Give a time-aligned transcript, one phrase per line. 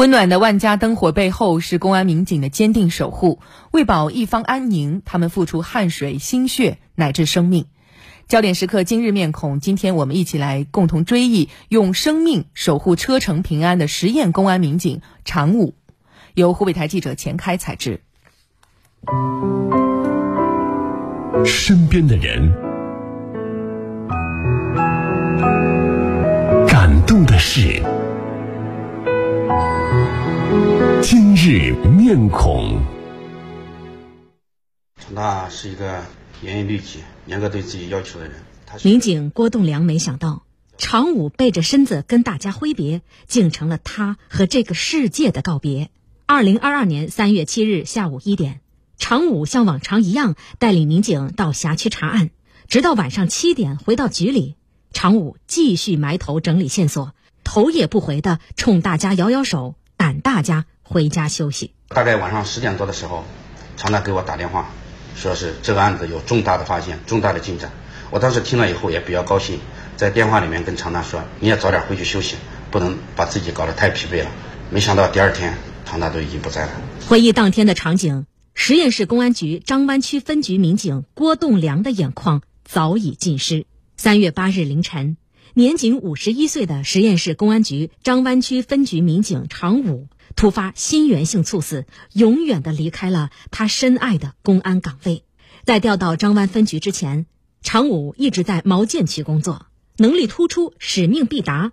[0.00, 3.38] 温暖的万家灯火背后，是公安民警的坚定守护。
[3.70, 7.66] 为保一方安宁，他们付出汗水、心血乃至生命。
[8.26, 9.60] 焦点时刻，今日面孔。
[9.60, 15.74] 今天我们一起来共同追忆用生命守护车城平安的十堰公安民警常武。
[16.32, 18.00] 由湖北台记者钱开采制。
[21.44, 22.50] 身边的人，
[31.42, 32.82] 日面孔。
[35.00, 36.04] 常大是一个
[36.42, 38.34] 严于律己、严格对自己要求的人。
[38.82, 40.42] 民警郭栋梁没想到，
[40.76, 45.88] 常武背着身子跟大家挥别，竟成了他和这个世界的告别。
[46.26, 48.60] 二零二二年三月七日下午一点，
[48.98, 52.28] 常武像往常一样带领民警到辖区查案，
[52.68, 54.56] 直到晚上七点回到局里，
[54.92, 59.76] 常武继续埋头整理线索，头也不回的冲大家摇摇手。
[59.96, 61.72] 赶大家回家休息。
[61.86, 63.24] 大概晚上十点多的时候，
[63.76, 64.70] 常大给我打电话，
[65.14, 67.70] 说是这个案子有重大的发现、重大的进展。
[68.10, 69.60] 我当时听了以后也比较高兴，
[69.96, 72.34] 在电话里面跟常大说：“你也早点回去休息，
[72.72, 74.30] 不能把自己搞得太疲惫了。”
[74.68, 75.54] 没想到第二天，
[75.86, 76.72] 常大都已经不在了。
[77.08, 83.64] 回忆当天的场景，十堰市公安局张湾区分局民警郭栋梁的眼眶早已尽湿。
[83.96, 85.16] 三月八日凌晨。
[85.54, 95.24] 年仅五十一岁的十堰市公安局张湾区分局民警常武突发心源性猝死，永远的离开了他深爱的公安岗位。
[95.64, 97.26] 在调到张湾分局之前，
[97.62, 101.72] 常武一直在毛建区工作，能力突出，使命必达。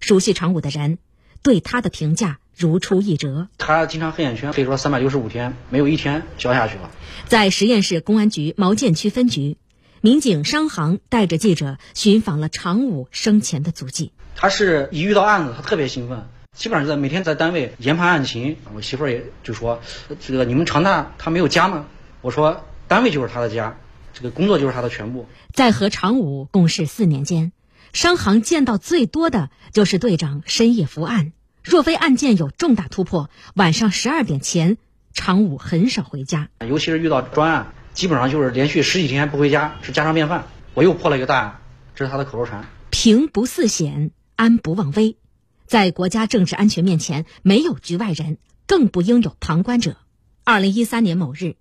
[0.00, 0.98] 熟悉常武的人
[1.42, 6.90] 对他的评价如出一辙：他经常黑眼圈，可以说三百六十五天没有一天消下去了。
[7.26, 9.58] 在十堰市公安局毛建区分局。
[10.02, 14.12] 民警商航带着记者寻访了常武生前的足迹。
[14.36, 18.56] 他是一遇到案子，他特别兴奋，基本上在每天在单位研判案情。
[18.74, 19.80] 我媳妇儿也就说
[20.18, 21.84] ：“这个你们常大他没有家吗？”
[22.22, 23.76] 我说：“单位就是他的家，
[24.14, 27.52] 这个工作就是他的全部。”在和常武共事四年间，
[27.92, 31.32] 商行见到最多的就是队长深夜伏案。
[31.62, 34.78] 若非案件有重大突破，晚上十二点前，
[35.12, 37.74] 常武很少回家，尤其是遇到专案。
[37.92, 40.46] 基本上就是连续十几天不回家是家常便饭。
[40.74, 41.60] 我又破了一个大案，
[41.94, 45.16] 这是他的口头禅：平不似险，安不忘危。
[45.66, 49.96] 在国家政治安全面前，没有局外人，更不应有旁观者。
[50.44, 51.56] 二零一三年某日，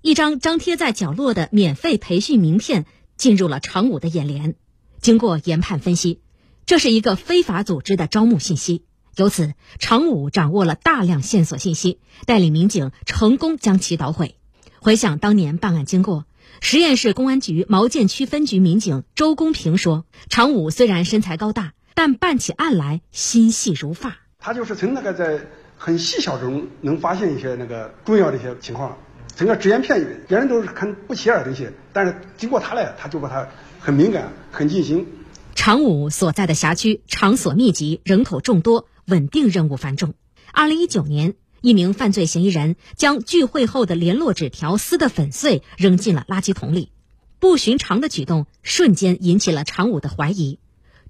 [0.00, 2.86] 一张张贴在角落的免费培训名片
[3.16, 4.54] 进入了常武的眼帘。
[5.00, 6.20] 经过研判分析，
[6.66, 8.84] 这是一个非法组织的招募信息。
[9.16, 14.36] 由此，常武掌握了大量线索信息，带领民警成功将其捣毁。
[14.80, 16.26] 回想当年办案经过，
[16.60, 24.18] 十堰市公安局毛剑区分局民警周公平说：“常武虽然身材高大，但办起案来心细如发。
[24.38, 25.40] 他就是从那个在
[25.76, 28.96] 很细小中能发现一些那个重要的一些情况，
[29.34, 33.48] 整个只言片语，别人都是看不起眼的东西，但是经过他来，他就把他
[33.80, 35.08] 很敏感、很尽心。”
[35.56, 40.14] 常武所在的辖区场所密集，人口众多，稳定任务繁重。
[40.52, 41.34] 二零一九年。
[41.60, 46.92] 一名犯罪嫌疑人将聚会后的联络纸条撕得粉碎，扔进了垃圾桶里。
[47.40, 50.60] 不寻常的举动瞬间引起了常武的怀疑。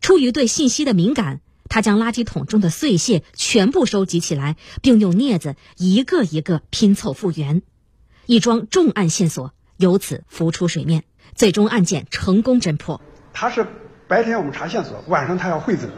[0.00, 7.62] 出于对信息的敏感，他将垃圾桶中的碎屑全部收集起来，并用镊子一个一个拼凑复原。
[8.26, 11.04] 一桩重案线索由此浮出水面，
[11.34, 13.00] 最终案件成功侦破。
[13.32, 13.66] 他是
[14.06, 15.90] 白天我们查线索，晚上他要会诊，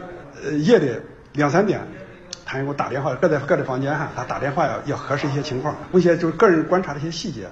[0.43, 0.91] 呃，夜里
[1.33, 1.87] 两三点。
[2.43, 7.49] 他给我打电话，各在各的房间哈，他打电话要要核实一些情况，问一些就是个人观察的一些细节。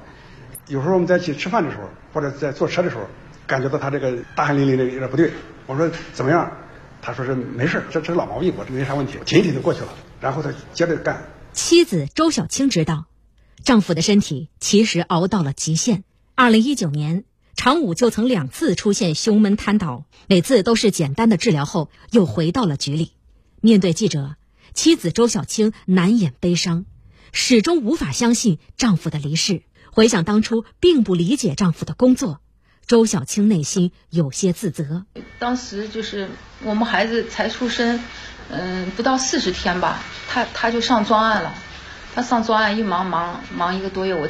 [0.68, 3.04] 有时候我们在一起吃饭的时候，或者在坐车的时候，
[3.48, 5.32] 感觉到他这个大汗淋漓的有点不对。
[5.70, 6.52] 我说怎么样？
[7.00, 9.90] 他说是没事，这这老毛病，我这没啥问题，挺一挺就过去了。
[10.20, 11.30] 然后他接着干。
[11.54, 13.06] 妻子周小青知道，
[13.64, 16.04] 丈夫的身体其实熬到了极限。
[16.34, 17.24] 二零一九年，
[17.56, 23.12] 常武就曾两次出现胸闷瘫倒，每次都是简单的治疗后又回到了局里。
[23.62, 24.38] 面对记者。
[24.74, 26.86] 妻子周小青难掩悲伤，
[27.32, 29.62] 始终无法相信丈夫的离世。
[29.92, 32.40] 回想当初并不理解丈夫的工作，
[32.90, 35.06] 周小青内心有些自责。
[35.38, 36.28] 当时就是
[36.64, 38.04] 我们孩子才出生，
[38.50, 41.54] 嗯，不到四十天吧，他他就上专案了。
[42.16, 44.28] 他上专案一忙忙忙一个多月，我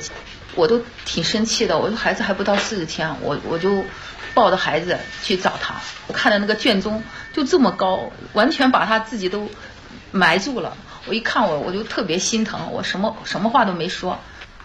[0.55, 1.79] 我都挺生气的。
[1.79, 3.85] 我说孩子还不到四十天，我我就
[4.33, 5.75] 抱着孩子去找他。
[6.07, 7.01] 我看的那个卷宗
[7.33, 9.49] 就这么高，完全把他自己都。
[10.11, 14.17] 埋住了，我一看我我就特别心疼，我什么什么话都没说。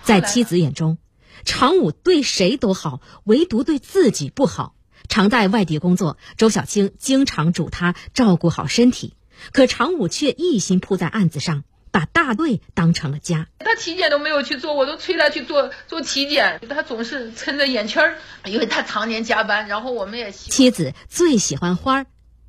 [0.02, 0.97] 在妻子眼中，
[1.44, 4.75] 常武对谁都好，唯独对自己不好。
[5.08, 9.14] 常在外地工作，周小青经常嘱他照顾好身体，
[9.52, 13.49] 可常武却一心扑在案子上，把大队当成了家。
[13.58, 19.69] 他体检都没有去做，我都催他去做做体检，他总是撑着眼圈儿，因为他常年加班。
[19.69, 22.06] 然后我们也妻子最喜欢花儿，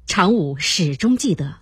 [0.08, 1.58] 常武始终记得。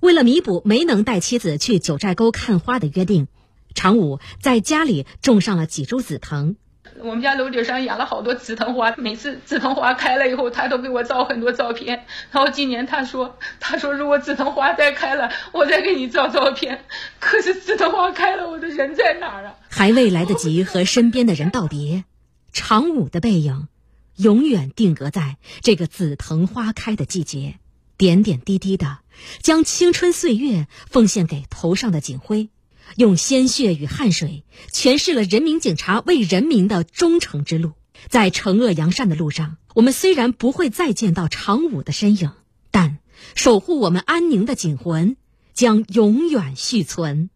[0.00, 3.26] 为了弥补没能带妻子去九寨沟看花的约定，
[3.74, 6.54] 常武在家里种上了几株紫藤。
[7.02, 12.06] 我们家楼顶上养了好多紫藤花，每次紫藤花开了以后，他都给我照很多照片。
[12.30, 16.84] 然后今年他说：“他说如果紫藤花再开了，我再给你照照片。
[17.20, 19.54] ”可是紫藤花开了，我的人在哪儿啊？
[19.68, 22.04] 还未来得及和身边的人道别，
[22.52, 23.68] 常武的背影
[24.16, 27.58] 永远定格在这个紫藤花开的季节，
[27.98, 28.98] 点点滴滴的
[29.42, 32.48] 将青春岁月奉献给头上的警徽。
[32.94, 37.72] 用鲜血与汗水诠释了人民警察为人民的忠诚之路。
[38.08, 42.30] 在惩恶扬善的路上，我们虽然不会再见到常武的身影，
[42.70, 42.98] 但
[43.34, 45.16] 守护我们安宁的警魂
[45.54, 47.30] 将永远续存。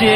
[0.00, 0.06] 去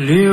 [0.00, 0.29] Le